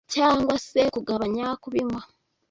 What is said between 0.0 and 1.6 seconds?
cyangwa se kugabanya